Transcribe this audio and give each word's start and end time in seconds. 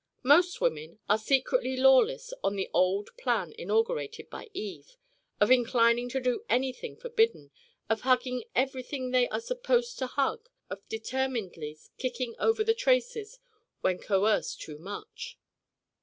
Most 0.23 0.59
women 0.59 0.97
are 1.07 1.19
secretly 1.19 1.77
lawless 1.77 2.33
on 2.43 2.55
the 2.55 2.71
old 2.73 3.15
plan 3.19 3.53
inaugurated 3.55 4.31
by 4.31 4.49
Eve 4.51 4.97
of 5.39 5.51
inclining 5.51 6.09
to 6.09 6.19
do 6.19 6.43
anything 6.49 6.95
forbidden, 6.97 7.51
of 7.87 8.01
hugging 8.01 8.43
everything 8.55 9.11
they 9.11 9.27
are 9.27 9.35
unsupposed 9.35 9.99
to 9.99 10.07
hug, 10.07 10.49
of 10.71 10.81
determinedly 10.89 11.77
kicking 11.99 12.33
over 12.39 12.63
the 12.63 12.73
traces 12.73 13.37
when 13.81 13.99
coerced 13.99 14.59
too 14.59 14.79
much. 14.79 15.37